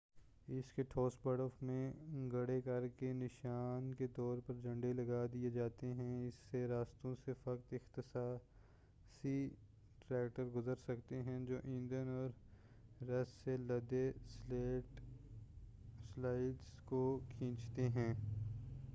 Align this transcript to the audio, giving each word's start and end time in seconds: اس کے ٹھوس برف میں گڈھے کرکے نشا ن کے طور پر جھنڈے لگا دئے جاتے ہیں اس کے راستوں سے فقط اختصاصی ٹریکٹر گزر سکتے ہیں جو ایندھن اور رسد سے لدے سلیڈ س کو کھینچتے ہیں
اس 0.49 0.71
کے 0.73 0.83
ٹھوس 0.83 1.17
برف 1.23 1.61
میں 1.63 1.91
گڈھے 2.31 2.59
کرکے 2.61 3.11
نشا 3.13 3.57
ن 3.79 3.93
کے 3.93 4.07
طور 4.07 4.37
پر 4.47 4.53
جھنڈے 4.53 4.93
لگا 4.93 5.25
دئے 5.33 5.49
جاتے 5.49 5.87
ہیں 5.93 6.27
اس 6.27 6.39
کے 6.51 6.65
راستوں 6.67 7.13
سے 7.25 7.33
فقط 7.43 7.73
اختصاصی 7.73 9.35
ٹریکٹر 9.99 10.45
گزر 10.55 10.75
سکتے 10.77 11.21
ہیں 11.23 11.39
جو 11.45 11.57
ایندھن 11.63 12.09
اور 12.09 12.29
رسد 13.03 13.43
سے 13.43 13.57
لدے 13.59 14.11
سلیڈ 14.27 14.99
س 16.57 16.81
کو 16.85 17.03
کھینچتے 17.29 17.89
ہیں 17.89 18.13